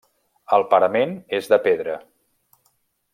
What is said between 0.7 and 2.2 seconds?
parament és de pedra.